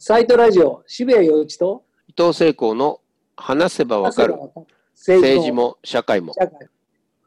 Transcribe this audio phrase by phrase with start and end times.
[0.00, 3.00] サイトラジオ、渋谷陽一と伊藤聖光の
[3.36, 4.34] 話せばわかる
[4.94, 6.34] 政政治も社会も。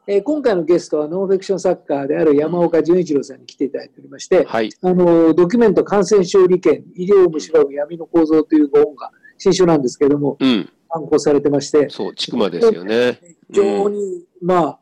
[0.08, 4.70] えー今回のゲストはノンフィクション作家である山岡純一郎さんに来ていただいておりまして、はい。
[4.82, 10.70] あのドキュメント感染症利権、医療を蝕む闇の構造というご本が新書なんですけれども、うん。
[10.90, 13.20] 刊行されてまして、そう、ちくまですよね。
[13.50, 14.80] 非常に、まあ、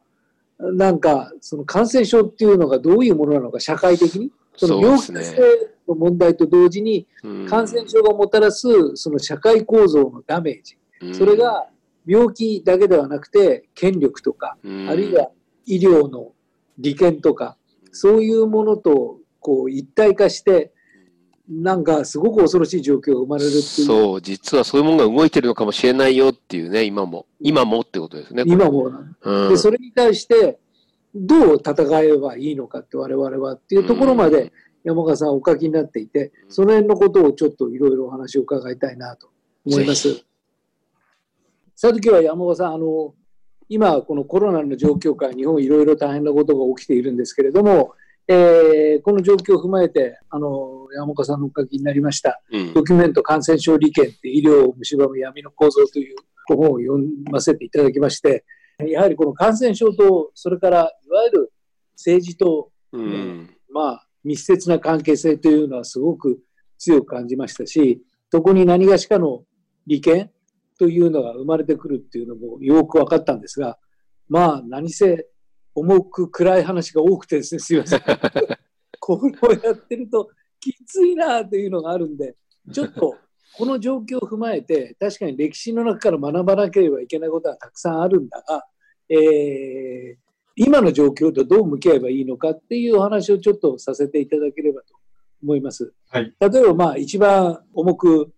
[0.60, 7.46] なんか、その感染症っていうのがどういうものなのか、社会的に、その病気ですね性の問題と同時に、うん。
[7.48, 11.16] 感染症がもたらすその社会構造のダメージ、うん。
[11.16, 11.68] それが
[12.06, 14.90] 病気だけではなくて、権力とか、うん。
[14.90, 15.30] あるいは
[15.66, 16.32] 医療の
[16.78, 17.58] 利権とか、
[17.92, 20.72] そういうものとこう一体化して、
[21.50, 23.64] なんかすごく恐ろしい状況が生まれるっていう。
[23.64, 27.26] そう、実はそういうものが動いてるのかもしれないよっていうね、今も。
[27.40, 28.44] 今もってことですね。
[28.46, 29.50] 今もなうん。
[29.50, 30.60] で、それに対して、
[31.16, 34.52] どう戦えばいいのかって我々はっていうところまで
[34.84, 39.30] 山川さんお書きになっていて、その辺のことをちょっといろいろお話を伺いたいなと
[39.66, 40.24] 思いますぜ。
[41.76, 43.14] さて今日は山川さん、あの、
[43.68, 47.94] 今このコロナの状況下、日本いろいろ大変なことが起きているんですけれども、
[48.28, 56.16] えーこの状況を踏まえて、あの、山岡さんのお書きになりました、うんドキュメント感染症利権って医療を蝕む闇の構造という
[56.48, 58.46] 本を読ませていただきまして、
[58.88, 61.54] やはりこの感染症と、それからいわゆる
[61.96, 63.56] 政治と、うん。
[63.72, 66.40] まあ、密接な関係性というのはすごく
[66.78, 69.44] 強く感じましたし、そこに何がしかの
[69.88, 70.32] 利権
[70.78, 73.78] というのが生まれてくるっていうのもよく分かったんですが、
[74.28, 75.28] まあ、何せ
[75.76, 78.02] 重く暗い話が多くてですね、すいません。
[79.00, 82.36] これをやってるときついなというのがあるんで、
[82.72, 83.16] ちょっと
[83.58, 88.64] この状況を踏まえて、確かに歴史の中から学ばなければいけないことはたくさんあるんだが、
[89.10, 90.29] えー
[90.62, 94.88] 今の状況とどう向き合えばいいのかっていうお話をちょっとさせていただければと
[95.42, 95.94] 思います。
[96.10, 98.34] はい例えば、まあ、一番重く、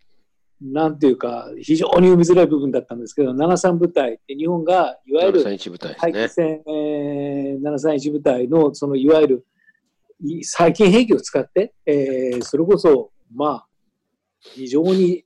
[0.62, 6.62] なんていうか、非常に読みづらい部分だったんですけど、73部隊って日本がいわゆる731部隊はい、ですね。
[6.64, 9.46] 戦、えー、731部隊の、そのいわゆる
[10.24, 13.68] い最近兵器を使って、えーそれこそ、まあ、
[14.42, 15.26] 非常に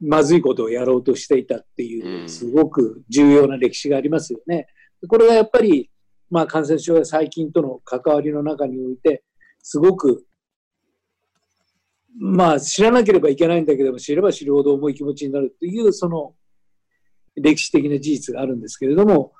[0.00, 4.66] まずいことをやろうとしていたっていうう、んすごく重要な歴史がありますよね。
[5.06, 5.90] これがやっぱり、
[6.30, 9.24] まあ、感染症や細菌との関わりの中において、
[9.62, 10.24] すごく、
[12.20, 16.34] まあ、知らなければいけないんだけども、知れば知るほど重い気持ちになるという、その、
[17.36, 19.32] 歴史的な事実があるんですけれども、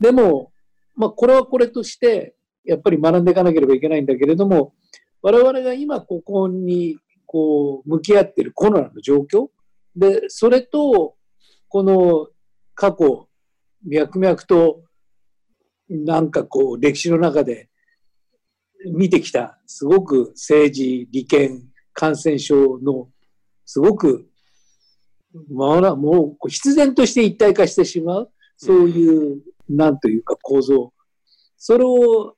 [0.00, 0.52] でも、
[0.94, 4.74] まあ、これはこれとして、やっぱり学んでいかなければいけないんだけれども、
[5.20, 9.48] 我々が今ここに、こう、向き合っているコロナの状況、
[9.94, 11.14] で、それと、
[11.68, 12.28] この
[12.74, 13.28] 過去、
[13.84, 14.82] 脈々と、
[15.92, 17.68] なんかこう、歴史の中で
[18.94, 23.08] 見てきた、すごく政治、利権、感染症の、
[23.66, 24.26] すごく、
[25.50, 30.92] まあ、もう必然として一体化してしまう、そういう、なんというか構造。
[31.56, 32.34] それを、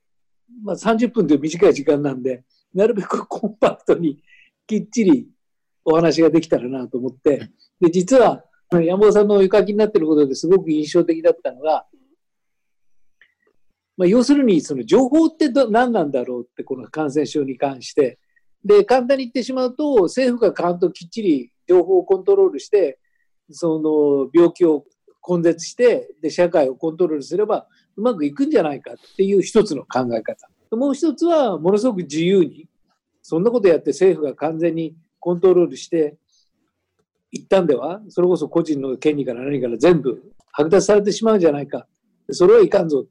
[0.63, 2.43] まあ、30分という短い時間なんで、
[2.73, 4.21] なるべくコンパクトに
[4.67, 5.27] きっちり
[5.85, 7.49] お話ができたらなと思って、
[7.79, 11.85] で、実は、山本さんのお書きになってることですごく印象的だったのが、
[13.97, 18.19] まあ、要するに、その情報って何なんだろうって、この感染症に関して。
[18.63, 22.99] で、簡単に言ってしまうと、政府がちゃんときっちり情報をコントロールして、
[23.51, 24.85] その病気を
[25.27, 30.49] 根絶して、で、社会をコントロールすればうまくいくんじゃないかっていう一つの考え方。
[30.71, 32.67] もう一つは、ものすごく自由に、
[33.21, 36.17] そんなことやって政府が完全にコントロールして
[37.31, 41.87] いったんでは、それこそ個人の権利から何から全部剥奪されてしまうんじゃないか。
[42.31, 43.05] それはいかんぞ。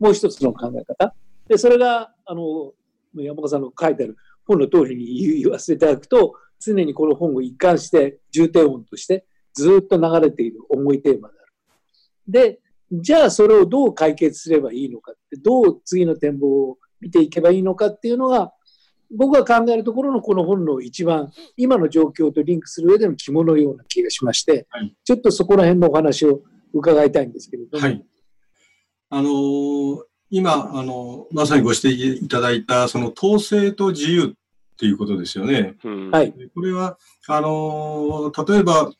[0.00, 1.14] もう一つの考え方。
[1.46, 2.72] で、それが、あの、
[3.14, 4.16] 山岡さんの書いてある
[4.46, 9.24] 本の通りに言わせていただくと、常にこの本を一貫して重点音として
[9.54, 11.52] ずっと流れている重いテーマである。
[12.28, 12.60] で、
[12.92, 18.52] じゃあそれをどう解決すればいいのかって、どう次の展望を見ていけばいいのかっていうのが、
[19.12, 26.42] 僕が考えるところのこの本の一番今の状況とリンクする上での肝のような気がしまして、はいちょっとそこら辺のお話を
[26.72, 27.84] 伺いたいんですけれども。
[27.84, 28.04] はい。
[29.10, 29.98] あのー
[30.32, 35.74] 今、あの、まさにご指摘いただいた、その統制と自由っていうことですよね。
[35.82, 36.30] うんはい。
[36.30, 38.92] でこれは、あのー例えば、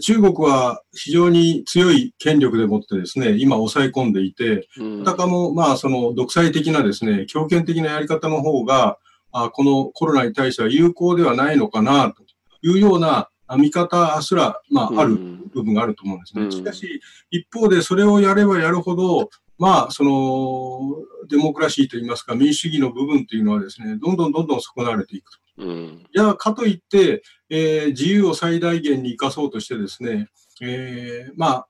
[0.00, 8.98] 中国は非常に強い権力でもってですね、今抑え込んでいて、うんあたかも、まあ、その独裁的なですね、強権的なやり方の方が、
[9.30, 12.22] あこのコロナに対しては有効ではないのかな、と
[12.62, 16.44] いうようなあ見方すら、まあ、あるうん部分があると思うんですね。
[16.44, 20.80] うんしかし、一方でそれをやればやるほど、まあ、その、
[21.28, 25.64] デモクラシーといいますか、民主主義の部分というのはですね、どんどんどんどん損なわれていくと。
[25.64, 26.06] うん。
[26.12, 30.28] じゃあ、かといって、えー自由を最大限に生かそうとしてですね、
[30.60, 31.68] えーまあ、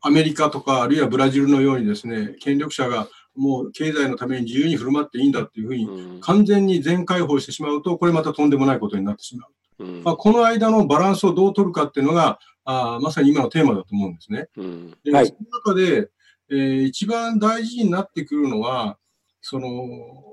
[0.00, 9.50] アメリカとか、あるいはブラジルのようにですね、権力者がもう経済のために自由に振る舞っていいんだっていうふうに、うん完全に全開放してしまうと、これまたとんでもないことになってしまう。
[9.78, 14.48] うんまあ、この間のバランスをどう取るかっていうのが、あーまさに今のテーマだと思うんですね。
[14.56, 14.96] うん。
[15.04, 16.08] ではいその中で、
[16.50, 18.98] えー一番大事になってくるのは、
[19.40, 19.68] その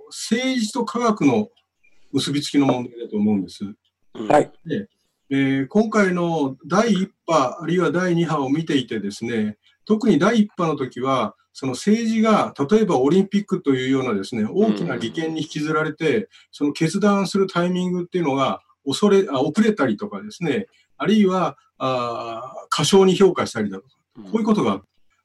[0.09, 1.49] 政治と科学の
[2.11, 3.63] 結びつきの問題だと思うんです。
[4.13, 4.51] はい。
[5.29, 20.67] えー今回の第1波、あるいは第2波を見ていてですね、特に第1波の時は、その政治が、例えばオリンピックというようなですね、大きな利権に引きずられて、その決断するタイミングっていうのが恐れ、あ遅れたりとかですね、
[20.97, 23.89] あるいは、あー過小に評価したりだとか、
[24.23, 24.83] こういうことがある。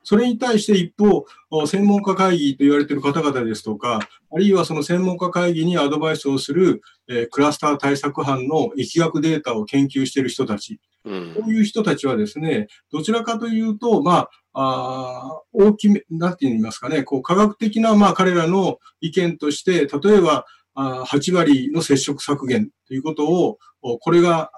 [0.08, 4.00] それに対して一方、お専門家会議と言われている方々ですとか、
[4.32, 24.50] あるいはその専門家会議にアドバイスをする、えークラスター対策班の疫学データを研究している人たち、うんこういう人たちはですね、どちらかというと、まあ、あー大きめ、なんて言いますかね、こう科学的な、まあ、彼らの意見として、例えば、あー8割の接触削減ということを、おこれが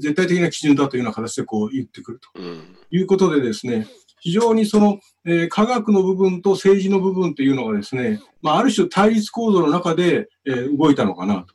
[0.00, 2.30] 絶対的な基準だというような形でこう言ってくると。
[2.36, 3.86] うんいうことでですね、
[4.20, 11.54] 非常にその、えー科学の部分と政治の部分というのがですね、まあ、ある種対立構造の中で、えー動いたのかなと。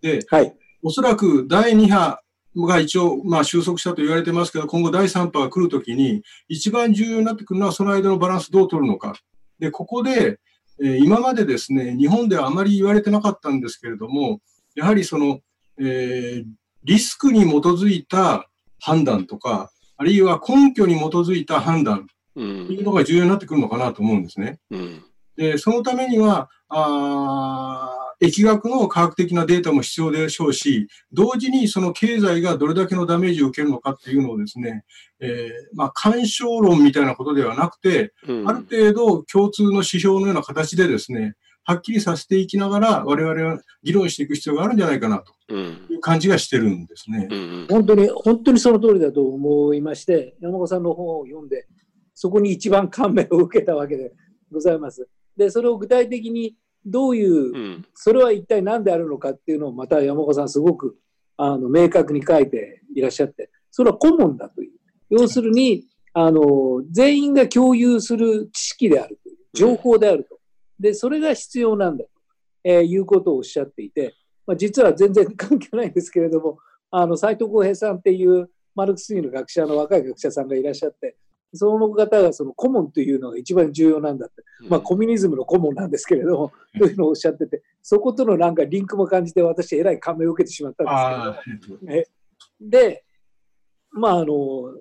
[0.00, 0.54] で、はい。
[0.82, 2.20] おそらく第2波
[2.56, 9.14] が一応、まあ、収束したと言われてますけど、今後第3波が来るときに、一番重要になってくるのは、その間のバランスどう取るのか。
[9.58, 10.38] で、ここで、
[10.82, 14.40] えー今までですね、日本ではあまり言われてなかったんですけれども、
[14.74, 15.40] やはりその、
[15.78, 16.44] えー
[16.84, 18.48] リスクに基づいた
[18.78, 22.06] 判断とか、あるいは根拠に基づいた判断。
[22.36, 24.58] うというんのが重要になってくるのかなと思うんですね。
[24.70, 25.04] うん。
[25.36, 34.84] で、そのためには、あー疫学の科学的なデータも必要でしょうし、同時にその経済がどれだけのダメージを受けるのかっていうのをですね、
[35.20, 38.48] えーまあ、干渉論みたいなことではなくて、うん。
[38.48, 41.34] ある程度共通の指標のような形でですね、
[41.66, 47.34] はっきりさせていきながら、我々は議論していく必要があるんじゃないかなとうんいう感じがしてるんですねう。
[47.34, 51.66] ん本当に、本当にその通りだと思いまして、山子さんの本を読んで、
[52.14, 54.12] そこに一番感銘を受けたわけで
[54.52, 55.08] ございます。
[55.36, 60.96] で、それを具体的にどういううんそれは一体何であるのかっていうのをまた山岡さんすごく
[61.36, 64.70] あの明確に書いていらっしゃって、それは顧問だという。
[65.10, 65.84] 要するに、
[66.14, 70.35] あの、全員が共有する知識であるという、情報であると。
[70.78, 72.10] で、それが必要なんだと、
[72.64, 74.14] えーいうことをおっしゃっていて、
[74.46, 76.58] まあ、実は全然関係ないんですけれども、
[76.90, 81.16] あの、斎藤浩平さんっていうマルクス主義の学者の若い学者さんがいらっしゃって、
[81.54, 84.42] その方がその顧問というのが一番重要なんだって。
[84.68, 92.06] まあ、コミュニズムの顧問なんですけれども、というのをおっしゃってて、そことのなんかリンクも感じて、私、えらい感銘を受けてしまったんあですけど、え
[92.60, 93.04] で、
[93.90, 94.74] まあ、あの、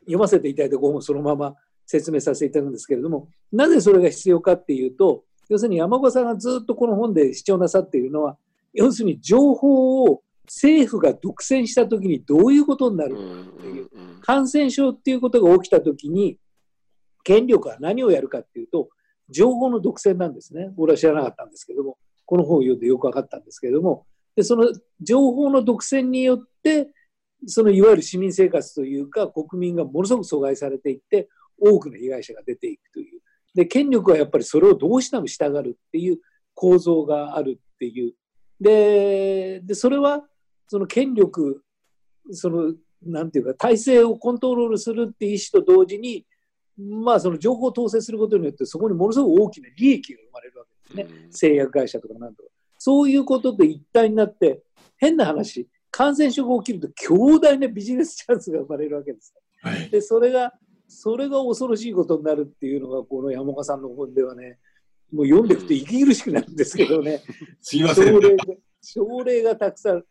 [0.00, 1.54] 読ませていただいたご本そのまま
[1.92, 8.38] 説明させていただくんですけれども、なぜそれが必要かっていうと、要するに山子さんがずっとこの本で主張なさっているのは、
[8.72, 13.88] 要するに情報を政府が独占したときにどういうことになるうかんう
[14.22, 16.38] 感染症っていうことが起きたときに、
[17.24, 18.88] 権力は何をやるかっていうと、
[19.28, 20.72] 情報の独占なんですね。
[20.78, 24.72] 俺は知らなかったんですけども、この本を読んでよく分かったんですけれども、でその
[25.02, 26.88] 情報の独占によって、
[27.46, 31.28] そのいわゆる市民生活というか、国民がものすごく阻害されていって、
[31.60, 33.20] 多くの被害者が出ていくという。
[33.54, 36.18] で、権力はやっぱりそれをどうしても従うっていう
[36.54, 38.14] 構造があるっていう。
[38.60, 40.24] で、でそれは、
[40.68, 41.62] その権力、
[42.30, 46.24] そのなんていうか、体制をコントロールするっていう意思と同時に、
[46.78, 51.28] まあ、その情報を統制することによって、そこにものすごく大きな利益が生まれるわけですね。
[51.30, 52.48] 製薬会社とかなんとか。
[52.78, 54.62] そういうことと一体になって、
[54.96, 59.34] 変な話、感染症が起きると強大なビジネスチャンスが生まれるわけです。
[59.60, 59.90] はい。
[59.90, 60.52] で、それが、
[60.92, 64.58] それが恐ろしいことになるっていうのが、この山岡さんの本ではね、
[65.12, 67.22] もう読んでいくと息苦しくなるんですけどね。
[67.60, 68.06] すいません。
[68.12, 68.44] 症例が
[68.82, 70.04] 症例がたくさん、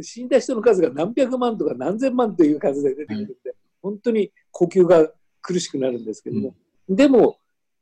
[0.00, 3.34] 死んだ人の数が何百万とか何千万という数で出てくるんで、
[3.82, 6.54] 本当に呼吸が苦しくなるんですけども、
[6.88, 7.38] でも、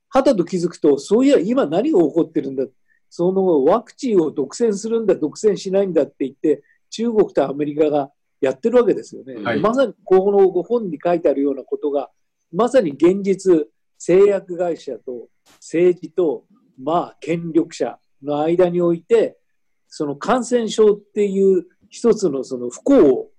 [0.09, 2.65] 肌と気づくと、そういや、今何が起こってるんだ、
[3.11, 8.11] そのワクチンを独占するんだ、独占しないんだって言って、中国とアメリカが
[8.41, 9.37] やってるわけですよね。
[9.37, 12.11] はいまさにこの本に書いてあるようなことが、
[12.53, 13.67] まさに現実、
[13.99, 16.45] 製薬会社と政治と、
[16.79, 19.39] まあ、権力者の間において、
[19.89, 23.31] その感染症っていう一つのその不幸を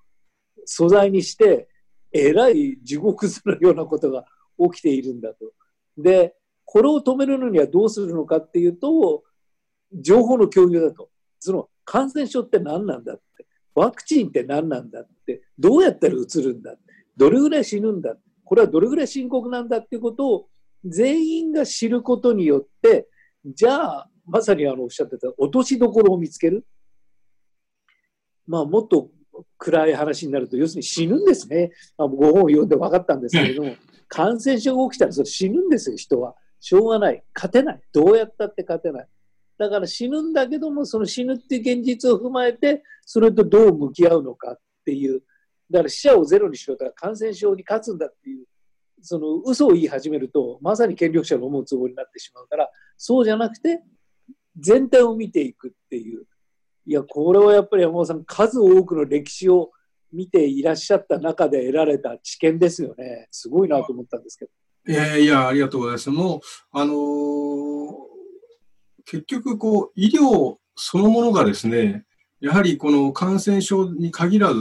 [0.66, 1.70] 素材にして、
[2.12, 4.26] えらい地獄図のようなことが
[4.72, 5.52] 起きているんだと。
[5.98, 6.36] で、
[6.66, 9.24] これを止めるのにはどうするのかっていうと、
[9.94, 11.10] 情報の共有だと。
[11.40, 13.46] その感染症って何なんだって。
[13.76, 15.44] ワクチンって何なんだって。
[15.58, 16.76] どうやったらうつるんだ
[17.16, 18.16] どれぐらい死ぬんだ
[18.48, 20.48] これはどれぐらい深刻なんだっていうことを
[20.86, 23.10] 全員が知ることによって、
[23.46, 26.66] じゃあ、まさにあのおっしゃってた落としどころを見つける。
[28.48, 29.10] まあ、もっと
[29.58, 31.72] 暗い話になると、要するに死ぬんですね。
[31.98, 33.76] まあ、ご本を読んで分かったんですけれども、
[34.08, 36.34] 感染症が起きたらそれ死ぬんですよ、人は。
[36.62, 37.22] しょうがない。
[37.36, 37.82] 勝てない。
[37.92, 39.08] どうやったって勝てない。
[39.58, 45.22] だから死ぬんだけども、その死ぬっていう現実を踏まえて、それとどう向き合うのかっていう。
[45.70, 48.46] だから死者をゼロにしようとか感染症に勝つんだっていう、
[49.02, 53.82] その嘘を言い始めると、まさに権力者の思うつもりになってしまうから、そうじゃなくて、
[54.60, 56.26] 全体を見ていくっていう。
[56.86, 59.72] いや、これはやっぱり山本さん、数多くの歴史を
[60.12, 63.28] 見ていらっしゃった中で得られた知見ですよね。
[63.32, 64.52] すごいなと思ったんですけど。
[64.88, 66.10] いやいや、ありがとうございます。
[66.10, 66.40] もう、
[66.72, 67.98] あのー、
[69.06, 72.06] 結局、こう、医療そのものがですね、
[72.40, 74.60] やはりこの感染症に限らず、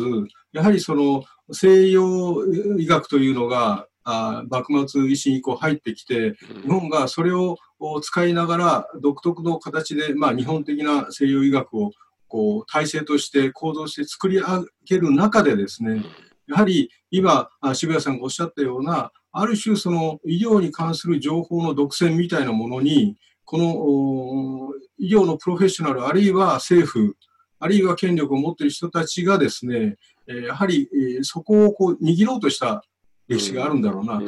[0.53, 2.45] やはりその西洋
[2.79, 7.57] 医学というのが、あ幕末維新以降入ってきて、日本がそれを
[8.03, 11.91] 使いながら独特の形で、まあ、日本的な西洋医学を
[12.29, 16.05] こう体制として行動して作り上げる中でですね、
[16.47, 27.17] やはり今、渋谷さんがおっしゃったような、ある種その医療に関する情報の独占みたいなものに、この医療のプロフェッショナル、あるいは政府、
[27.59, 29.97] あるいは権力を持っている人たちがですね、
[30.27, 30.89] やはり
[31.23, 32.83] そこをこう握ろうとした
[33.29, 34.27] 歴史があるんだろうなと。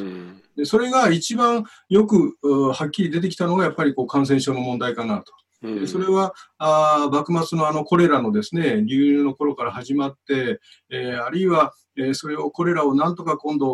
[0.55, 2.37] でそれが一番よく
[2.73, 5.33] はっきり出てきたのがやっぱりこう感染症の問題かなと。
[5.61, 13.67] うん、それはあ幕末のあのコレラのですね流入の頃から始まって、えー、あるいは、えー、それをコレラをなんとか今度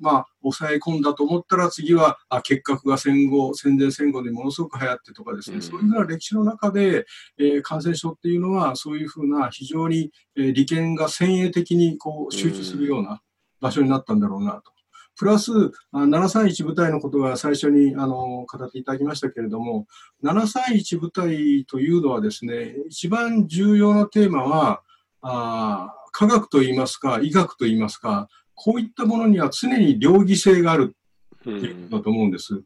[0.00, 7.06] まあ、抑え込んだと思ったら次はあ結核が戦後戦前戦後でものすごく流行ってとかですね、うん、そういうふうな歴史の中で、
[7.38, 13.20] えー、感染症っていうのはそういうふうな非常に、えー、利権が先鋭的にこう集中するような
[13.60, 14.76] 場所になったんだろうなと。
[15.18, 15.50] プラス、
[15.94, 19.86] 731部隊のことが最初にあの語っていただきましたけれども、
[20.22, 24.82] 731部隊というのはですね、一番重要なテーマは、
[25.22, 30.96] あ科学といいますか、医学といいますか、こういったものには常に両義性がある
[31.44, 32.62] ということだと思うんです。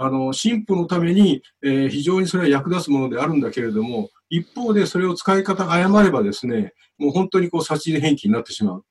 [0.00, 8.84] あの進歩のために、えー、非常にそれは役立つものであるんだけれども、一方でそれを使い方が誤ればですね、もう本当にこう殺人返金になってしまう。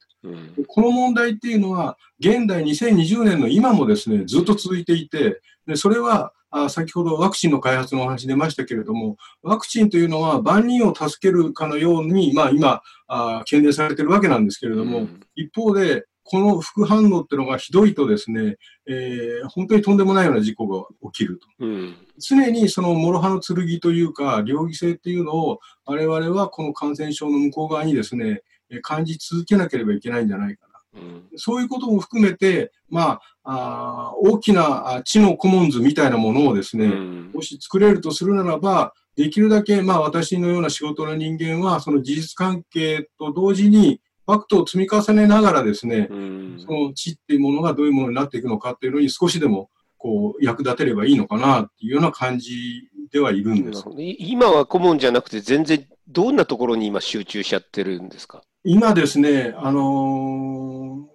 [0.67, 21.47] この問題っていうのは、現代2020年の今もですね、ずっと続いていて、でそれはあ先ほどワクチンの開発のお話出ましたけれども、ワクチンというのは万人を助けるかのように、まあ、今あ、懸念されているわけなんですけれども、うん、一方で、この副反応っていうのがひどいとですね、えー、本当にとんでもないような事故が起きると。
[21.59, 28.41] うん、常にその諸刃の剣というか、両義性っていうのを我々はこの感染症の向こう側にですね、
[28.81, 30.99] 感じ続けなければいけないんじゃないかな。
[31.01, 53.85] うん、そういうことも含めて、まあ、あ大きな知のコモンズみたいなものをですね、うん、もし作れるとするならば、できるだけ、まあ、私のような仕事の人間は、その事実関係と同時に、ファクトを積み重ねながらですね、うん、その知っていうものがどういうものになっていくのかっていうのに少しでもこう役立てればいいのかなっていうような感じではいるんです。
[54.19, 58.43] 今は顧問じゃなくて全然どんなところに今集中しちゃってるんですか？
[58.65, 61.07] 今ですね、あの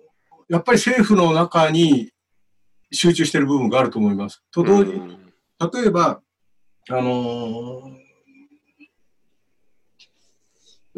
[0.49, 2.11] ー、やっぱり政府の中に
[2.90, 4.42] 集中している部分があると思います。
[4.50, 5.19] と同時に、
[5.73, 6.23] 例えば、
[6.88, 8.01] あのー、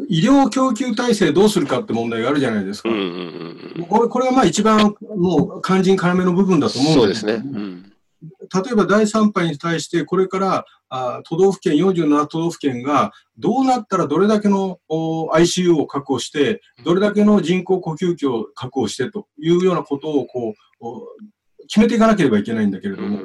[0.09, 2.89] 医療供給体制どうするかって問題があるじゃないですか。
[2.89, 7.35] これこれがまあ一番もう肝心要の部分だと思うんですね。
[7.35, 7.59] そうですね。
[7.59, 7.91] うん
[8.53, 20.85] 例えば第3波に対して、これからあ都道府県、47都道府県がどうなったらどれだけの ICU を確保して、どれだけの人工呼吸器を確保してというようなことをこう
[21.75, 23.19] 決めていかなければいけないんだけれども、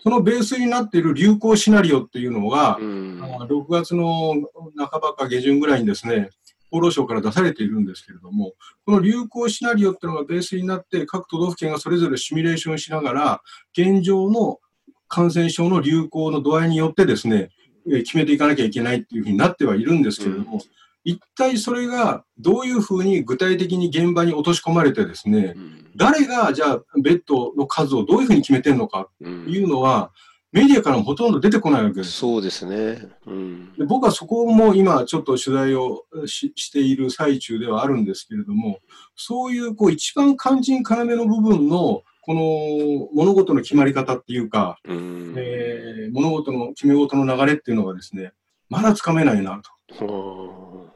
[0.00, 4.34] そのベースになっている流行シナリオっていうのが、6月の
[4.76, 6.30] 半ばか下旬ぐらいにですね、
[6.70, 8.52] 厚労省から出されているんですけれども、
[8.84, 13.42] この流行シナリオっていうのがベースになって、各都道府県がそれぞれシミュレーションしながら、
[13.76, 14.60] 現状の
[15.08, 17.50] 感染症の流行の度合いによってですね、
[17.84, 20.60] 決めていかなきゃいけないっていうふうになってはいるんですけれども、うん、
[21.06, 30.10] 一体それがどういうふうに具体的に現場に落とし込まれてですね、うん、誰がじゃあベッドの数をどういうふうに決めてるのかっていうのは、
[30.52, 32.10] メディアからもほとんど出てこないわけです。
[32.10, 33.08] そうですね。
[33.26, 38.80] うん、で僕はそこも今ちょっと取材をししている最中ではあるんですけれども、
[39.14, 45.34] そういうこう一番肝心要の部分のこの物事の決まり方っていうか、うん。
[45.36, 48.32] えー物事の決め事の流れっていうのがですね、
[48.68, 50.95] まだつかめないなと。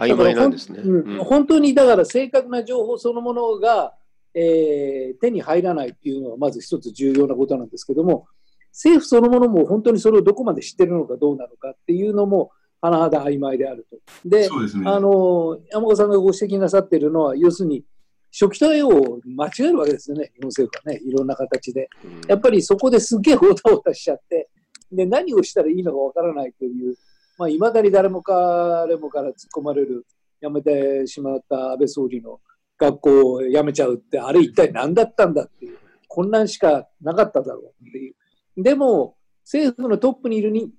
[0.00, 0.82] 曖昧なんですね。
[1.20, 3.94] 本当にだから正確な情報そのものが、
[4.34, 8.26] えー手に入らないっていうのはまず一つ重要なことなんですけども、
[8.72, 12.52] 政府そのものも本当にそれをどこまで知ってるのかどうなのかっていうのも、
[12.82, 13.98] 甚だ曖昧であると。
[14.24, 14.84] で、そうですね。
[14.86, 17.84] あの山岡さんがご指摘なさっているのは、要するに
[18.32, 21.88] 初期対応を間違えるわけですよね、日本政府はね、いろんな形で。
[22.04, 24.48] うんやっぱりそこですげえおたおたしちゃって、
[24.92, 26.94] で何をしたらいいのかわからないという、
[27.40, 30.04] まあ、未だに誰も彼もから突っ込まれる、
[30.42, 32.38] 辞めてしまった安倍総理の
[32.78, 38.14] 学校を辞めちゃうって、あれ一体何だったんだっていう、混乱しかなかっただろうっていう。
[38.62, 40.70] でも、政府のトップにいるに、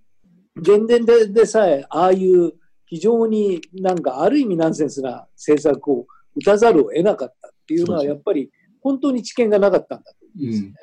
[0.55, 2.53] 現電ででさえ、ああいう
[2.85, 8.51] 非常になんかある意味ナンセンスな政策を打たざるを得なかったっていうのは、やっぱり
[8.81, 10.75] 本当に知見がなかったんだと思うんですよね。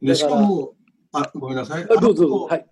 [0.00, 0.72] で、しだかも、
[1.12, 1.82] あ、ごめんなさい。
[1.84, 2.66] あどうぞはい。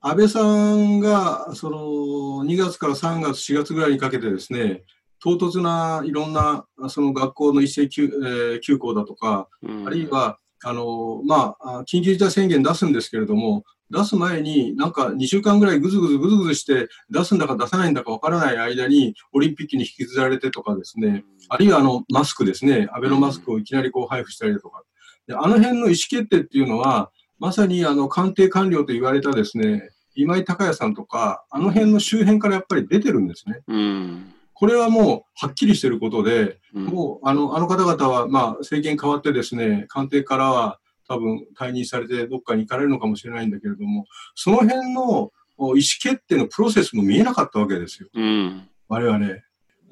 [0.00, 0.42] 安倍さ
[0.74, 4.84] んが、その、2月から3月、4月ぐらいにかけてですね、
[5.20, 9.86] 唐突ないろんな、その学校の一斉休,、えー休校だとか、うん。
[9.86, 24.82] あるいは、あの、まあ、あ緊急事態宣言出すんですけれども、出す前になんか2週間ぐらいぐずぐずぐずぐずして出すんだか出さないんだかわからない間にオリンピックに引きずられてとかですね、あるいはあのマスクですね、アベノマスクをいきなりこう配布したりだとか。
[25.26, 33.60] であの辺の意思決定っていうのは、まさにあの官邸官僚と言われたですね、今井隆也さんとか、あの辺の周辺からやっぱり出てるんですね。
[33.68, 34.34] うん。
[34.52, 48.68] これはもうはっきりしてることで、うんもうあのあの方々は、まあ、政権変わってですね、官邸からは多分退任されてどっかに行かれるのかもしれないんだけれども、その辺のお意思決定のプロセスも見えなかったわけですよ、うん。
[48.88, 49.18] 我々。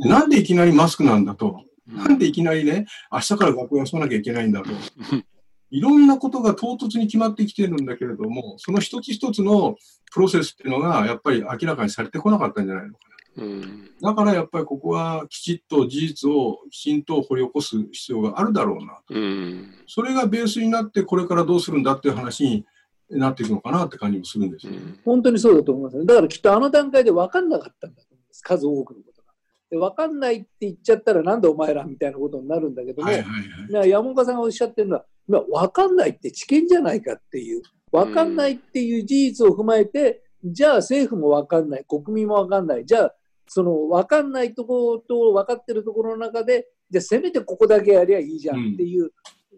[0.01, 1.63] なんでいきなりマスクなんだと。
[1.87, 4.71] なんでいきなりね、明日から学校休まなきゃいけないんだと。
[5.71, 9.77] いろんなことが唐突に決まってきてるんだけれども、その一つ一つの
[10.13, 13.01] プロセスっていうのが、やっぱり明らかにされてこなかったんじゃないのか
[13.39, 13.91] うん。
[14.01, 14.11] な。
[14.11, 19.01] だからやっぱりここはきちっと事実をきちんと掘り起こす必要があるだろうな。
[19.11, 19.75] うん。
[19.87, 22.67] それがベースになって、これからどうするんだっていう話に
[23.11, 24.79] なっていくのかなって感じもするんですよね。
[25.05, 26.07] 本当にそうだと思いますね。
[26.07, 28.43] だからきっとあの段階で分かんなかったんだと思います。
[28.43, 29.29] 数多くのことが。
[29.71, 33.27] で分かんないって言っちゃったらなんでお前らみたいなことになるんだけども、はいは
[33.71, 33.91] いはい。
[33.91, 37.63] 山岡さんがおっしゃってるのは、まあ、かんないって知見じゃないかっていう、
[37.93, 43.15] 分かんないっていう事実を踏まえて、じゃあ政府も分かんない、国民も分かんない、じゃあ
[43.49, 49.11] その分かんないところと分かってるところの中で、じゃあせめてここだけやりゃいいじゃんっていう、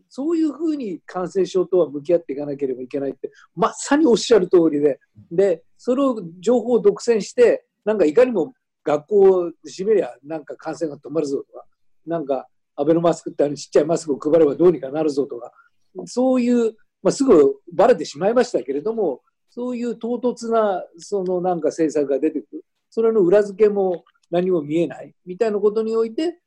[0.08, 4.98] そういうふうに感染症とは向き合っていかなければいけないって、まさにおっしゃる通りで、
[5.30, 8.54] で、それを情報を独占して、なんかいかにも
[8.84, 11.64] 学校を閉めりゃなんか感染が止まるぞとか、
[12.06, 12.46] なんか
[12.78, 15.52] アベノマスクってあのちっちゃいマスクを配ればどうにかなるぞとか、
[16.06, 25.12] そういう、まあ、すぐバレてしまいましたけれども、そういう唐突なそのなんか政策が出てくる、それの裏付けも何も見えない。
[25.26, 26.38] みたいなことにおいて、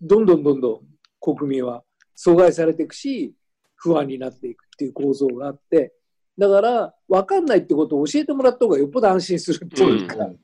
[0.00, 0.80] どんどんどんどん
[1.20, 1.84] 国民は
[2.16, 3.34] 阻害されていくし、
[3.76, 5.94] 不安になっていくっていう構造があって、
[6.36, 10.34] だから分かんないってことを教えてもらった方がよっぽど安心するっていうか、だか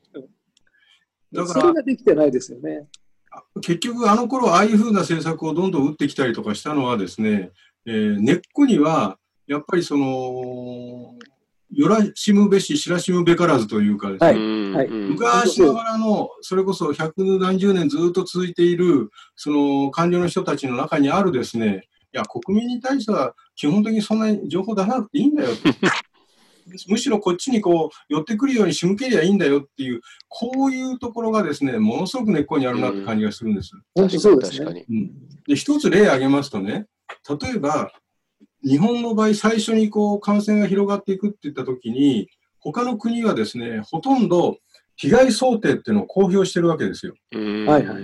[1.33, 2.89] らそれができてないですよね。
[3.61, 7.51] 結局あの頃ああいうふうな政策をどんどん打ってきたりとかしたのはですね、
[7.87, 11.15] えー根っこにはやっぱりその、
[11.71, 25.63] よらしむべし、知らしむべからずというかですね、はい昔ながらの、それこそ百何十年ずっと続いている、その官僚の人たちの中にあるですね、いや、国民に対しては基本的にそんなに情報出さなくていいんだよと。
[26.89, 33.73] むしろこっちにこう寄ってくるように仕向けりゃいいんだよっていう、こういうところがですね、ものすごく根っこにあるなって感じがするんです。
[33.95, 34.59] 本当そうですね。
[34.59, 35.13] 確かに。
[35.47, 36.87] で、一つ例挙げますとね、
[37.29, 37.93] 例えば、
[38.63, 44.57] 日本の場合、最初にこう感染が広がっていくって言ったときに、他の国はですね、ほとんど
[44.97, 47.15] 被害想定っていうのを公表してるわけですよ。
[47.33, 48.03] うんはいはい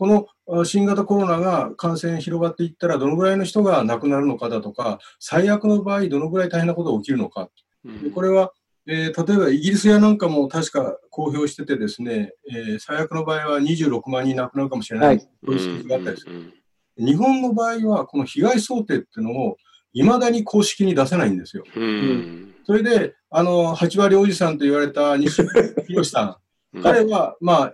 [0.00, 7.50] このあ新型コロナが感染広がっていったら、どのぐらいの人が亡くなるのかだとか、最悪の場合、どのぐらい大変なことが起きるのか。
[7.84, 8.02] うん。
[8.02, 8.52] でこれは、
[8.86, 15.20] えー例えばイギリスやなんかも確か公表しててですね、えー最悪の場合は26万人亡くなるかもしれない、はい。
[15.20, 16.34] そういう数字があったりする。
[16.34, 16.52] うん
[17.00, 19.56] 日本の場合は、この被害想定っていうのを、
[19.92, 21.64] いまだに公式に出せないんですよ。
[21.74, 22.54] うん。
[22.64, 26.38] それで、あの、8割おじさんと言われた西村博さ
[26.72, 26.80] うん。
[26.80, 27.70] ん、彼は、まあ、あ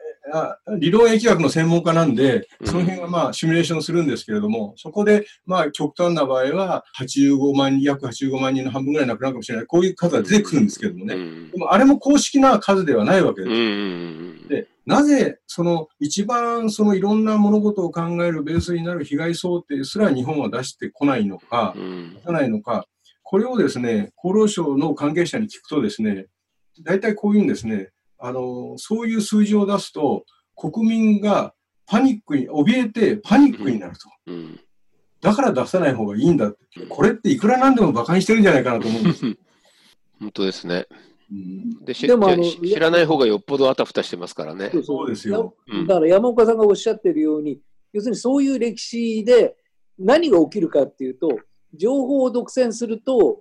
[0.79, 2.67] 理論疫学の専門家なんで、うん。
[2.67, 11.15] その辺はまあ、シミュレーションするんですけれども、そこで、まあ、極端な場合は、85万人、約85万人の半分ぐらい亡くなるかもしれない、こういう数が出てくるんですけれどもね。
[11.15, 11.51] うん。
[11.51, 13.53] でも、あれも公式な数ではないわけです。
[13.53, 14.49] うん。
[14.49, 22.15] でなぜその一番そのいろんな物事を考えるベースになる被害想定すら日本は出してこないのか、うん。
[22.15, 22.87] 出さないのか、
[23.25, 26.27] これをですね、厚労省の関係者に聞くとですね、
[26.85, 30.25] 大体こういうんですね、あの、そういう数字を出すと、
[30.57, 31.55] 国民が
[31.87, 34.09] パニックに、怯えてパニックになると。
[34.27, 34.61] うん
[35.23, 36.87] だから出さない方がいいんだって。
[36.89, 39.25] これっていくらなんでも馬鹿にしてるんじゃないかなと思うんです。
[40.21, 40.87] 本当ですね。
[41.33, 44.71] うんでしでもあの知知らない方がよっぽどあたふたしてますからね。
[44.85, 45.57] そうですよ。
[45.67, 47.61] うんだから山岡さんがおっしゃってるように、
[47.93, 49.57] 要するにそういう歴史で
[49.99, 51.41] 何が起きるかっていうと、
[51.75, 53.41] 情報を独占すると、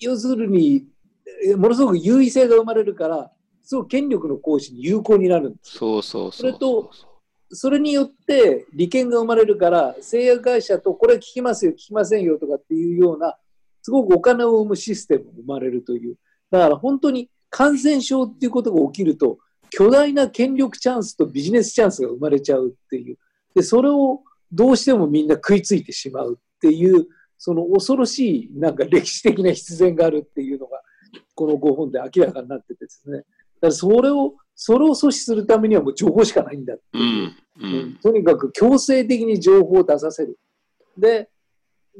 [0.00, 0.86] 要するに、
[1.46, 3.30] えものすごく優位性が生まれるから、
[3.64, 5.78] すごく権力の行使に有効になるんです。
[5.78, 6.40] そうそうそう。
[6.40, 6.90] それと
[7.50, 13.36] それによって利権が生まれるから、製薬会社とこれ聞きますよ、聞きませんよとかっていうような、
[13.82, 16.16] すごくお金を生むシステムが生まれるという。
[16.50, 19.38] だから本当に感染症っていうことが起きると、
[19.70, 23.18] 巨大な権力チャンスとビジネスチャンスが生まれちゃうっていう。
[23.54, 24.22] で、それを
[24.52, 27.06] どうしてもみんな食いついてしまうっていう、
[27.38, 30.80] その恐ろしいなんか歴史的な必然があるっていうのが、
[31.34, 33.24] この5本で明らかになっててですね。
[33.64, 37.26] だからそれを、それを阻止するためにはもう情報しかないんだってういう。
[37.28, 37.36] ん。
[37.62, 37.98] うん。
[38.02, 40.38] とにかく強制的に情報を出させる。
[40.98, 41.30] で、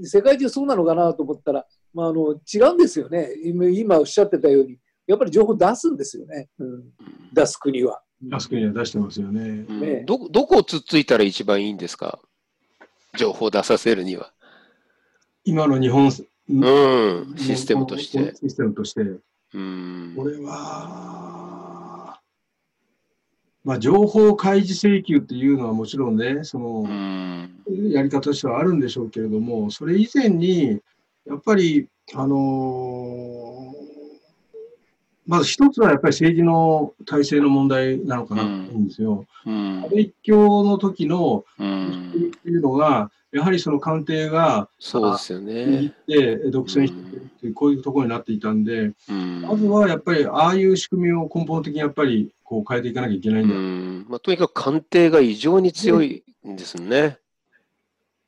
[0.02, 6.84] 世界中そうなのかなと思ったら、まあ、あの違うんですよね今、今おっしゃってたように、やっぱり情報出すんですよね、うん、
[7.32, 8.02] 出す国は。
[8.30, 9.64] タスクには出してますよね。
[9.68, 12.20] うんねど、どこをつっついたら一番いいんですか？
[13.18, 14.32] 情報を出させるには。
[15.44, 16.10] 今の日本、
[16.48, 17.34] うん。
[17.36, 18.34] システムとして。
[18.36, 19.02] システムとして。
[19.54, 20.12] うん。
[20.16, 22.20] これは、
[23.64, 27.90] まあ、情報開示請求っていうのはもちろんね、そのう、ん。
[27.90, 30.80] やり方としてはあるんでしょうけれども、それ以前に、
[31.24, 33.84] やっぱり、あのー
[35.26, 39.24] まず一つはやっぱり政治の体制の問題なのかなと思うんですよ。
[39.46, 39.88] うん安。
[39.90, 42.10] 倍一強の時のうん。
[42.10, 45.90] っていうのが、やはりその官邸がそうですよ握ねっ。
[46.06, 49.42] て独占しているっていう、こういうところになっていたんで、うん。
[49.42, 53.54] まずはやっぱりああいう仕組みを根本的にやっぱりこう変えていかなきゃいけないんだ。
[53.56, 54.06] うん。
[54.08, 57.18] まあ、とにかく官邸が異常に強いんですね。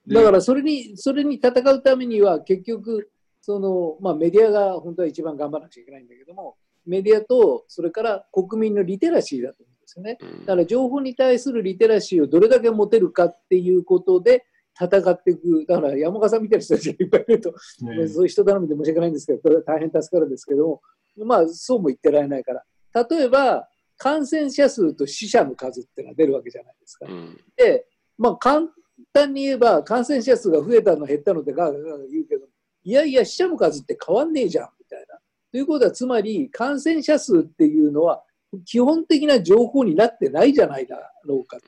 [0.08, 3.08] でだからそれにそれに戦うためには、結局
[3.40, 10.18] その、まあ、メディアが本当は一番頑張らなくちゃいけないんだけども、メディアとそれから国民のリテラシーだと思うんですよね。
[10.20, 14.44] うんだから情報に対するリテラシーをどれだけ持てるかっていうことで
[14.78, 15.64] 戦っていく。
[15.66, 20.80] だから山岡さんみたいな人たちがいっぱいいると、ねそういう人頼みで申し訳ないんですけど、大変助かるんですけど、
[21.24, 22.62] まあそうも言ってられないから。
[23.08, 27.12] 例えば、感染者数と死者の数っていうのが出るわけじゃないですかう。
[27.12, 27.40] ん。
[27.56, 27.86] で、
[28.18, 28.68] まあ簡
[29.12, 32.46] 単に言えば、感染者数が増えたの減ったのってガーガー言うけど、
[32.84, 35.18] いやいや、死者の数って変わんねえじゃん、みたいな。
[35.50, 38.22] ということは、つまり感染者数っていうのは、
[38.64, 41.58] 基本的な情報になってないじゃないだろうか。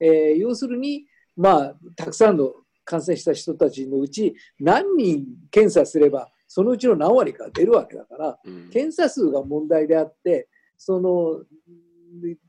[0.00, 2.52] えー要するに、まあ、たくさんの
[2.84, 8.70] 感染した人たちのうち、何人検査すれば、そのうちの何割か出るわけだから、うん。
[8.70, 11.44] 検査数が問題であって、その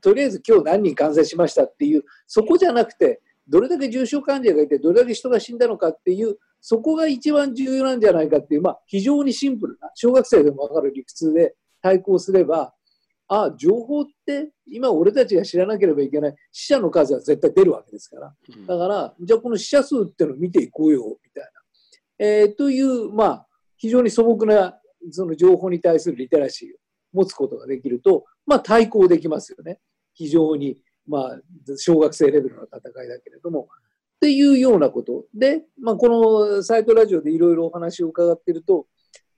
[0.00, 12.73] とりあえず今日何人感染しましたっていう、そこじゃなくて、どれだけ重症患者がいて、どれだけ人が死んだのかっていう、そこが一番重要なんじゃないかっていう、まあ、非常にシンプルな、小学生でも分かる理屈で対抗すれば、
[13.28, 18.34] あ情報って今俺たちが知らなければいけない死者の数は絶対出るわけですから。
[18.56, 22.26] うんだから、じゃあこの死者数っていうのを見ていこうよ、みたいな。
[22.26, 24.78] えーという、まあ、非常に素朴な
[25.10, 26.78] その情報に対するリテラシーを
[27.12, 29.78] 持つことができると、まあ、対抗できますよね。
[30.14, 31.40] 非常に、まあ、
[31.76, 33.68] 小学生レベルの戦いだけれども。
[34.16, 35.26] っていうようなこと。
[35.34, 38.86] で、まあ、このサイトラジオでいろいろお話を伺っていると、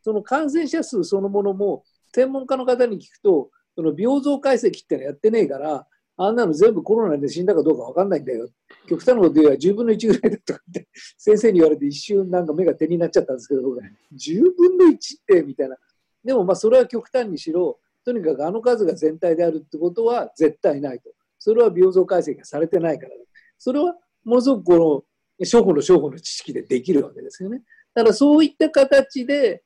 [0.02, 1.82] その感染者数そのものも、
[2.14, 5.86] 専門家の方に聞くと、その病像解析ってのやってねえから、
[6.18, 8.48] あんなの全部コロナで死んだかどうかわかんないんだよ。
[8.88, 13.84] 極端なこと言えば10分の1ぐらいだとかって、 先生に言われて一瞬なんか目が手になっちゃったんですけど、僕は
[14.14, 15.76] 10分の1ってみたいな。
[16.24, 21.12] でもまあそれは極端にしろ、とにかくあの数が全体であるってことは絶対ないと。
[21.38, 23.12] それは病像解析がされてないから。
[23.58, 25.04] それはものすごくこの
[25.44, 27.62] 初歩の初歩の知識でできるわけですよね。
[27.94, 29.62] ただそういった形で、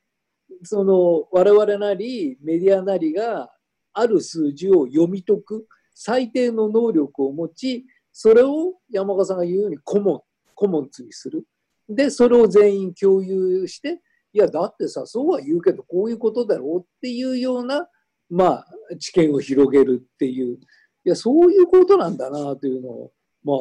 [0.65, 3.53] その我々なりメディアなりが
[3.93, 10.21] ある数字を読み解く最低の能力を持ち、それを山岡さんが言うようにコモン、
[10.55, 11.45] コモンツにする。
[11.89, 14.01] で、それを全員共有して、
[14.33, 17.89] いや、だってさ、そうは言うけど、こういうことだろうっていうような、
[18.29, 18.67] まあ、
[18.99, 20.59] 知見を広げるっていう、い
[21.05, 23.57] や、そういうことなんだなというのを、まあ、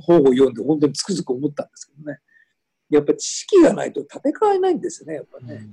[0.00, 2.18] 本を読んで本当につくづく思ったんですけどね。
[2.90, 5.66] やっぱ知識がないと立て替えないんですね、やっぱね。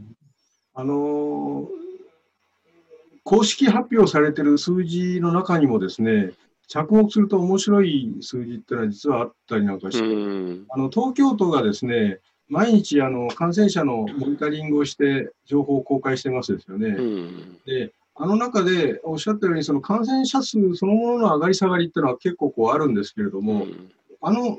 [0.74, 1.91] あのー
[3.24, 6.32] 公式発表されている数字の中にもですね、
[6.68, 10.66] 着目すると面白い数字っていうのは実はあったりなんかして、うん。
[10.70, 16.88] あの東京都がですね、毎日あの感染者のモニタリングをして情報を公開してますですよね。
[16.88, 17.60] うん。
[17.66, 23.68] で、あの中でおっしゃったように、その感染者数そのものの上がり下がりっていうのは結構こうあるんですけれども、
[24.22, 24.58] あの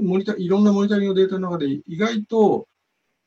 [0.00, 2.66] モニタいろんなモニタリングのデータの中で、意外と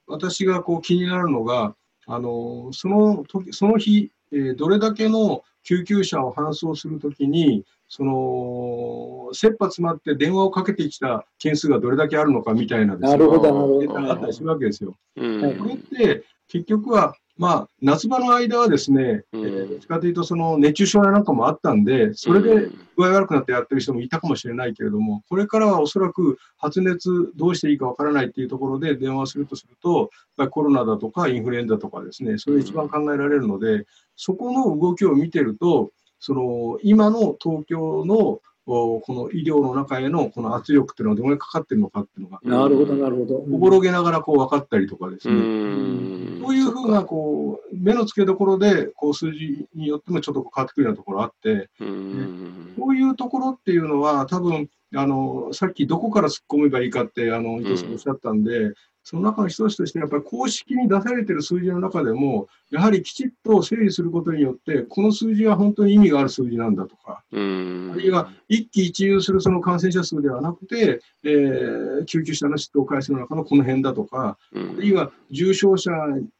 [0.07, 1.75] 私がこう気になるのが、
[2.05, 14.33] あのその時その日、えーどれだけの救急車を搬送するときに、その切羽詰まって電話をかけてきた件数がどれだけあるのかみたいなですねなるほど、なるほデータがあったどり。
[14.33, 14.95] するわけですよ。
[15.15, 15.41] うん。
[15.41, 30.09] はいこれって結局は、まあ、夏場の間はですね、うんえーどっちかというとその熱中症やなんかもあったんで、それで具合悪くなってやってる人もいたかもしれないけれども、これからはおそらく発熱どうしていいかわからないっていうところで電話するとすると、
[30.49, 43.35] コロナだとかインフルエンザとかですね、それが一番考えられるので、そこの動きを見てると、その今の東京のおこの医療の中へのこの圧力っていうのはどのぐらいかかってるのかっていうのが、なるほど、なるほど。
[43.35, 46.24] おぼろげながらこう分かったりとかですうね、ん。
[46.45, 52.73] そういうふうなこう目の付けどころでこう数字によってもちょっと変わってくるようなところあって、うん。
[52.79, 58.73] こういうところっていうのは、多分あのさっきどこから突っ込めばいいかって、あの伊藤さんおっしゃったんで、
[59.05, 67.91] その中の一つとして、やっぱり公式に出されてる数字の中でも、やはりきちっと整理することによって、この数字は本当に意味がある数字なんだとか、うん。
[67.93, 75.91] あるいは一喜一憂するその感染者数ではなくて、えー救急車の出動回数の中のこの辺だとか、うんあるいは重症者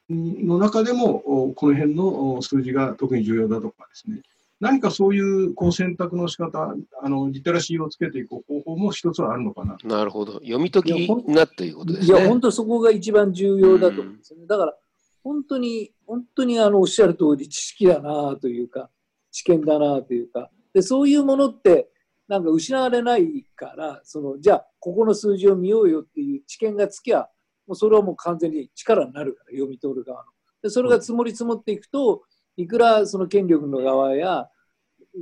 [0.09, 4.21] の中でも、おこの辺のお数字が特に重要だとかですね、
[4.59, 9.77] 何かそういうこう選択の仕方あのリテラシーをつけていく方法も一つはあるのかな。
[9.83, 10.33] なるほど。
[10.35, 12.27] 読み解きなということですいや、ね。
[12.27, 14.47] 本当そこが一番重要だと思うんですよね。
[14.47, 14.77] だから、
[15.23, 18.89] 本当に、本当にあのおっしゃる通り知識だなというか、
[19.31, 21.89] 知見だなというか、でそういうものって、
[22.27, 27.27] なんか失われないから、そのじゃあ、ここの数字を見ようよっていう知見がつきゃ、
[27.67, 30.31] もうそれはもう完全に力になるから、読み取る側の。
[30.61, 32.23] でそれが積もり積もっていくと、
[32.57, 34.47] いくらその権力の側や、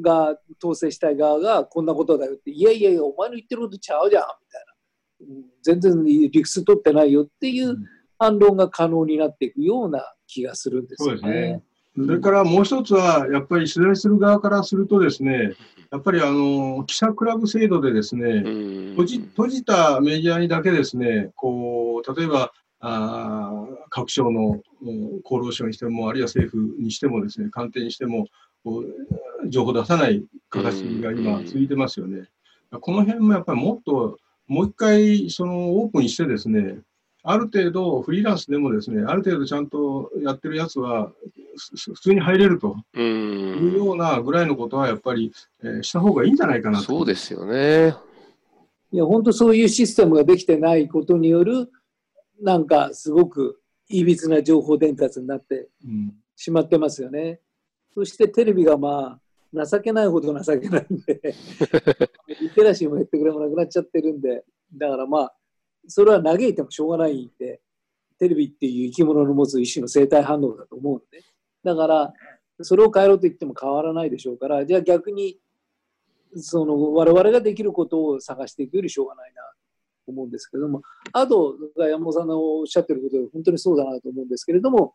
[0.01, 5.35] が統制したい側がこんなことだよって、いやいやいや、お前の言ってることちゃうじゃんみたいな。
[5.35, 7.77] うん全然理屈取ってないよっていう
[8.19, 11.63] 反論が可能になっていくような気がするんですよそうですねね。
[11.95, 15.53] それからもう一つは、やっぱり取材する側からするとですね、
[15.91, 22.51] やっぱりあの記者クラブ制度でですね、うん閉じ閉じたメディアにだけですね、こう例えば
[22.85, 28.27] あー各省のうん厚労省にしても、あるいは政府にしてもですね、官邸にしても、
[29.47, 32.27] 情報出さない形が今続いてますよね。
[32.71, 34.17] この辺もやっぱりもっと、
[34.47, 36.79] もう一回そのオープンにしてですね、
[37.23, 41.13] ある程度フリーランスでもですね、ある程度ちゃんとやってるやつは
[41.55, 42.99] す普通に入れるとう。
[43.01, 45.31] いうんようなぐらいのことはやっぱり、
[45.63, 46.83] えーした方がいいんじゃないかなと。
[46.83, 47.95] そうですよね。
[48.91, 51.71] いや、本当そういうシステムができてないことによる、
[52.41, 57.39] なんかすごくいびつな情報伝達になってうんしまってますよね。
[57.93, 59.19] そしてテレビがま
[59.55, 61.21] あ、情けないほど情けないんで、
[62.41, 64.43] リテラシーも減ってくれもなくなっちゃってるんで、
[64.73, 65.35] だからまあ、
[65.87, 67.61] それは嘆いてもしょうがないんで、
[68.17, 71.21] テレビっていう生き物の持つ一種の生態反応だと思うので、
[71.63, 72.13] だから、
[72.61, 75.39] それを変えろと言っても変わらないでしょうから、じゃあ逆に、
[76.35, 79.62] その我々ができることを探していくよりしょうがないなと
[80.11, 84.93] 思うんですけれども、あと、山本さんのおっしゃってることで本当にそうだなと思うんですけれども、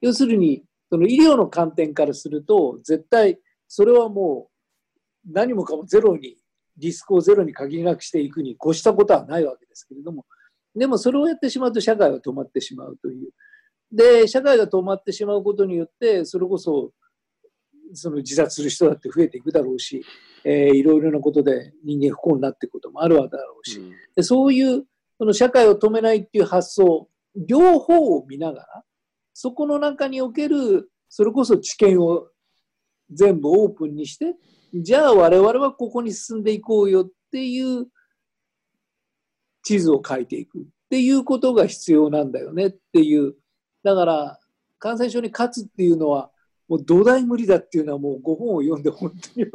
[0.00, 4.48] 要するに、その医療の観点からすると、絶対それはも
[5.26, 6.36] う何もかもゼロに、
[6.78, 10.26] リスクをゼロに限りなくしていくに越したことはないわけですけれども、
[10.74, 13.30] でもそれをやってしまうと社会は止まってしまうという。
[13.90, 16.92] で、社会が止まってしまうことによって、それこそ、
[17.94, 20.04] その自殺する人だって増えていくだろうし、
[20.44, 23.80] えーいろいろなことで人間不幸になっていくこともあるわけだろうし、
[24.14, 24.84] でそういう
[25.18, 28.84] その社会を止めないっていう発想、両方を見ながら、
[29.32, 32.28] そこの中における、それこそ知見を
[33.10, 34.34] 全部オープンにして、
[34.74, 37.86] じゃあ我々はここに進んでいこうよっていう
[39.62, 40.60] 地図を書いていく。
[40.60, 43.34] っていうことが必要なんだよねっていう。
[43.82, 44.40] だから、
[44.78, 46.30] 感染症に勝つっていうのは、
[46.68, 49.46] もう土台無理だっていうのはもう5本を読んで本当に、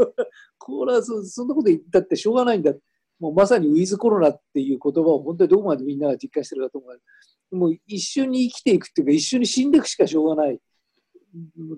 [0.57, 2.73] これはそそんなこと言ったってしょうがないんだ。
[3.19, 7.55] もうまさにウィズコロナっていう言葉を本当にどこまでみんなが実感してるかと思う。
[7.55, 10.59] もう一緒に生きていくっていうか、一緒に死んでいくしかしょうがない。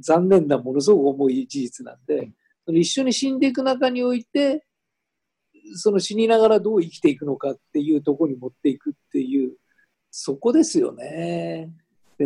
[0.02, 2.32] 残念なものすごく重い事実なんで、
[2.65, 4.65] その一緒に死んでいく中において、
[5.76, 9.56] その死にながらどう生きていくのかっていうところに持っていくっていう、
[10.12, 11.74] そこですよね。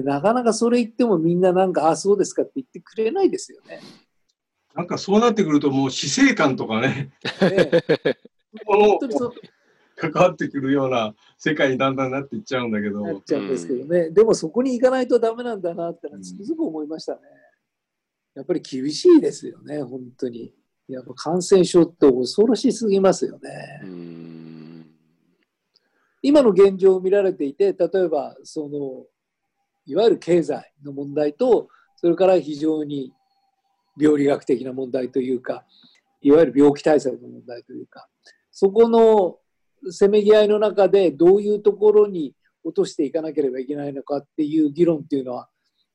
[0.01, 3.79] でなかなかそれ言ってもみんななんか、ああ、そうですかって言ってくれないですよね。
[4.75, 7.71] なんかそうなってくると、もう死生観とかね、ね
[8.65, 9.33] この本当にそう
[9.95, 17.21] 関わってくるような世界にだんだんなっていっちゃうんだけど、なっちゃうんですけどね、でもそこに行かないとダメなんだなってのはつくづく思いましたね。
[18.35, 20.53] やっぱり厳しいですよね、本当に。
[20.87, 23.81] やっぱ感染症って恐ろしすぎますよね。
[23.83, 24.85] うん。
[26.21, 29.05] 今の現状を見られていて、例えばその
[29.87, 33.13] いわゆる経済の問題と、それから非常に
[33.99, 35.65] 病理学的な問題というか、
[36.21, 38.07] いわゆる病気対策の問題というか、
[38.51, 39.37] そこの
[39.89, 45.47] せめぎ合いの中でどういうところに落としていかなければいけないのかっていう議論っていうのは、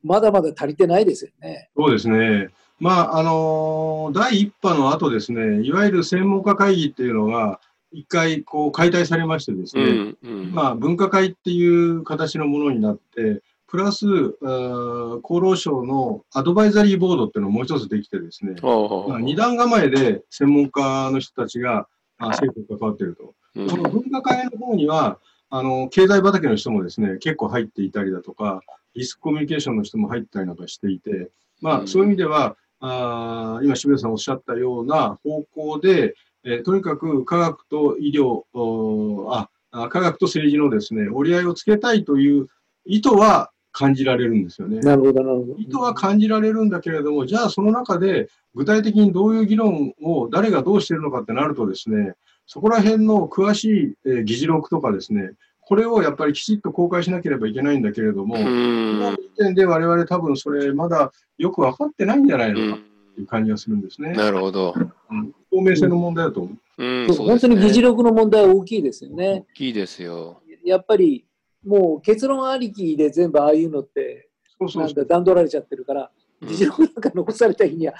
[0.02, 1.70] まだまだ足りてないですよね。
[1.76, 2.48] そうですね。
[2.80, 7.60] まあ、あの第1波の後ですね、いわゆる専門家会議っていうのが、
[7.92, 10.18] 一回こう解体されましてですうね、ん。
[10.22, 10.52] うん。
[10.52, 13.42] まあ、分科会っていう形のものになって、
[13.72, 23.34] プラス、厚労省のアドバイザリーボードっていうのももう一つできてですね、まあ、二段構えで専門家の人たちがあ政府と関わっていると。
[23.54, 23.70] うん。
[23.70, 25.16] この分科会の方には、
[25.48, 28.60] あの、経済畑の人もですね、結構入っていたりだとか、
[28.94, 31.30] リスクコミュニケーションの人も入ったりなんかしていて、
[31.62, 31.88] まあ、うん。
[31.88, 42.48] そういう意味では、あー今、渋谷さんおっしゃったような方向で、えーとにかく科学と医療おーあ、あ科学と政治のですね、折り合いをつけたいという
[42.84, 44.80] 意図は感じられるんですよね。
[44.80, 45.54] なるほど、なるほど。
[45.58, 52.14] 意図は感じられるんだけれども、じゃあその中で具体的にどういう議論を誰がどうしているのかってなるとですね、
[52.46, 59.10] そこら辺の詳しい、えー議事録とかですね、これをやっぱりきちっと公開しなければいけないんだけれども、う今んの。
[59.12, 64.12] 時点で我々多分それまだよく分かってないんじゃないのかうんっていう感じがするんですね。
[64.12, 64.74] なるほど。
[64.76, 66.84] うん透明性の問題だと思う。
[66.84, 67.14] うん。
[67.14, 69.44] そう本当に議事力録の問題は大きいですよね。
[69.50, 70.40] 大きいですよ。
[70.64, 71.24] やっぱり
[71.64, 74.96] もう結論ありきで全部ああいうのって、そうそうんそう。
[74.96, 77.94] なだ段取られちゃってるから、うん議事録なんか残された日には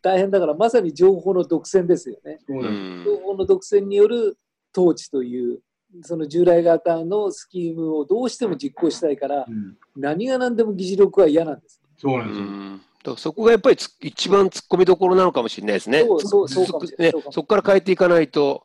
[0.00, 2.38] 大変だから、まさに情報の独占ですよね。
[2.48, 4.38] 情報の独占による
[4.74, 5.60] 統治という、
[6.00, 11.82] その従来型のスキームをどうしても実行したいからう、ん何が何でも議事録は嫌なんです。
[11.98, 12.46] うそうなんですよ。
[12.46, 16.00] んだからそこがやっぱりつ一番突っ込みどころなのかもしれないですね。
[16.00, 18.64] そうそうそうかもしれないねそうかもそこから変えていかないと、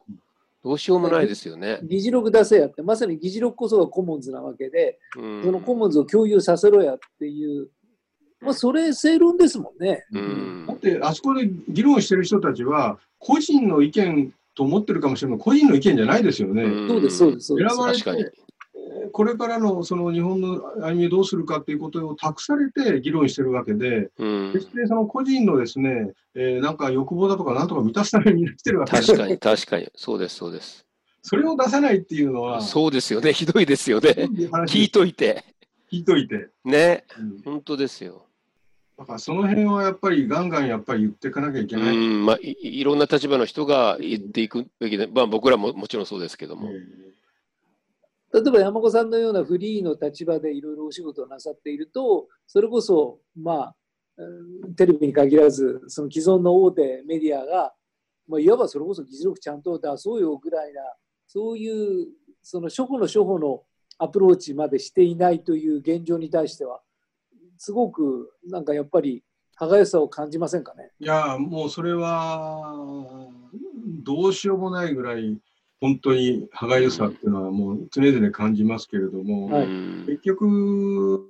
[0.67, 1.79] どうしようもないですよね。
[1.83, 7.69] 議事録出せやって、まさに議事録こそがコモンズなわけで、うんそのコモンズを共有させろやっていう、
[8.41, 10.03] まあ、それ正論ですもんね。
[10.11, 16.63] うんだって、あそこで議論してる人たちは、個人の意見と思ってるかもしれない個人の意見じゃないですよね。
[16.63, 18.13] うんそうです、そうです、そうです選。
[18.13, 18.31] ばれ
[19.07, 29.89] これからのその日本の歩みをどうするかっていうことを託されて議論してるわけで、うん決してその個人のですね、えーなんか欲望だとかなんとか満たすためにしてるわけで確かに、確かに。
[29.95, 30.85] そうです、そうです。
[31.21, 33.33] それを出さないっていうのは、そうですよね。
[33.33, 34.09] ひどいですよね。
[34.11, 35.43] 聞いといて。
[35.91, 36.49] 聞いといて。
[36.63, 37.03] ね。
[37.19, 38.27] うん本当ですよ。
[38.97, 41.95] だからその辺はやっぱりガンガンやっぱり言っていかなきゃいけうない。
[41.95, 46.69] ん、まあ、いいろんな立場の人が言っていくべきで、まあ僕らももちろんそうですけども。
[48.41, 53.75] 例えば山子さんのようなフリーの立場でいろいろお仕事をなさっていると、それこそ、まあ、
[54.75, 57.73] テレビに限らず、その既存の大手メディアが、
[58.27, 60.81] まあ、いわばそれこそ議事録ちゃんと出そうよぐらいな、
[61.27, 62.07] そういう、
[62.41, 63.63] その初歩の初歩の
[63.97, 66.81] アプローチまでしていないという現状に対しては、
[67.57, 69.23] すごくなんかやっぱり
[69.55, 70.91] 歯がゆさを感じませんかね？
[70.99, 73.29] いや、もうそれは、
[74.03, 75.41] どうしようもないぐらい、
[75.79, 79.65] 本当に歯がゆさっていうのはもう常々感じますけれども、はい。
[79.65, 81.27] うん結局、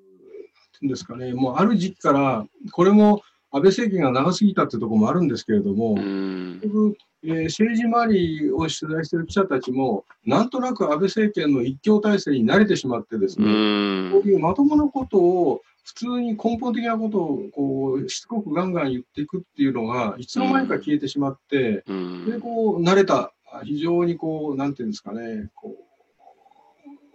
[0.83, 6.59] ですかね、もうある時期から、これも安倍政権が長すぎたっていうところもあるんですけれども、うん。
[6.61, 14.11] 結局、えー政治周りを取材している記者たちも、なんとなく安倍政権の一強体制に慣れてしまってですうね、ん。
[14.11, 22.25] こういうまともなことを、普通に根本的なことをこうしつこくガンガン言っていくっていうのが、いつの間にか消えてしまって、うん。
[22.25, 23.33] で、こう、慣れた、
[23.63, 25.75] 非常にこう、なんていうんですかね、こ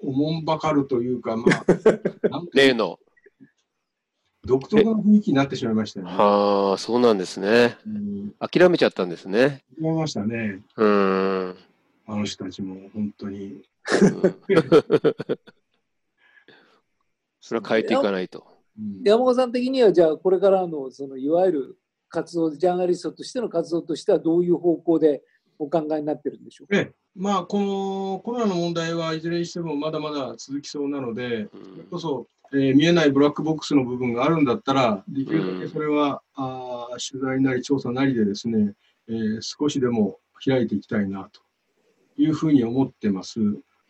[0.02, 1.64] う、おもんばかるというか、まあ、
[2.52, 2.98] 例の。
[4.44, 6.12] 独特の雰囲気になってしまいましたよね。
[6.12, 7.78] はあ、そうなんですね。
[7.86, 9.62] うん、諦めちゃったんですね。
[9.78, 10.60] 思いましたね。
[10.76, 11.56] うん。
[12.06, 13.44] あの人たちも、本当に。
[13.44, 13.62] うん
[17.44, 18.46] それは変えていかないと。
[18.78, 25.22] うん山岡さん的には、じゃあ、これからの、その、いわゆる活動、ジャーナリストとしての活動としては、どういう方向で
[25.58, 26.76] お考えになってるんでしょうか？
[26.76, 38.72] ええまあ、このコロナの問題はいずれにしてもまだまだ続きそうなので、うんそれこそ、えー見えないブラックボックスの部分があるんだったら、できるだけそれは、あー取材なり調査なりでですね、
[39.08, 41.40] えー少しでも開いていきたいなと
[42.16, 43.38] いうふうに思ってます。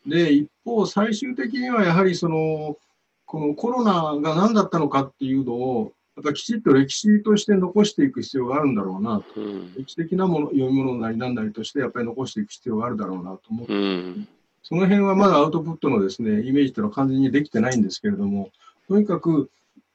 [0.06, 2.76] で、一方、最終的にはやはりその、
[3.24, 9.40] このコロナが何だったのかっていうのをやっぱきちっと歴史として残していく必要があるんだろうなと。
[9.40, 9.74] うん。
[9.74, 14.28] 歴史的なもの、読み物なりなんなりとして、やっぱり残していく必要があるだろうなと思って、うん。
[14.62, 18.50] その辺はまだアウトプットのですね、イメージというのは完全にできてないんですけれども、
[18.88, 19.50] とにかく、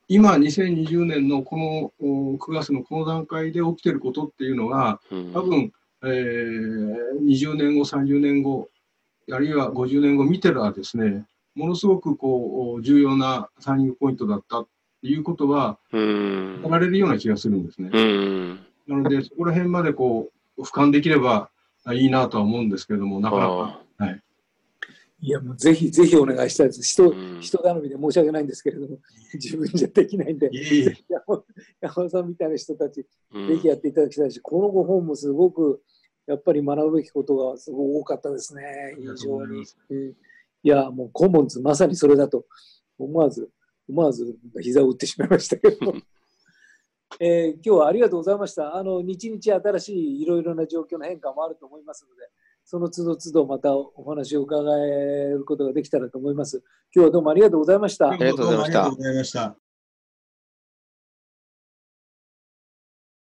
[0.07, 5.71] 今、2020年のこのお9月のこの段階で起きていることっていうのが、うん多分、
[6.03, 8.69] えー20年後、30年後、
[9.31, 14.65] あるいは50年後見てるらですね、ものすごくこう重要なターニングポイントだった
[15.07, 16.61] っていうことは、うん。
[16.61, 17.89] 語られるような気がするんですね。
[17.93, 18.59] うん。
[18.87, 21.49] なので、そこら辺までこう俯瞰できれば
[21.85, 23.81] あいいなとは思うんですけれども、なかなか。
[23.99, 24.21] はい、
[25.21, 26.83] いや、もうぜひぜひお願いしたいです。
[26.83, 27.39] 人、うん。
[27.39, 28.97] 人頼みで申し訳ないんですけれども、
[29.33, 30.51] 自分じゃできないんで、
[31.79, 33.47] 山本さんみたいな人たち、うん。
[33.47, 35.81] ぜひやっていただきたいし、このご本もすごく、
[36.25, 38.61] やっぱり学ぶべきことがすごく多かったですね、
[38.97, 39.63] 非常に。
[40.63, 42.45] いや、もうコモンズ、まさにそれだと、
[42.99, 43.49] 思わず、
[43.89, 45.93] 思わず膝を打ってしまいましたけど。
[47.19, 48.75] えー今日はありがとうございました。
[48.75, 52.29] あの、日々新しいいろいろな状況の変化もあると思いますので、
[52.65, 56.61] その都度都度またお話を伺えることができたらと思います。
[56.93, 58.13] 今日はどうもありがとうございました。
[58.13, 59.66] りがとうございましたどもありがとうございました。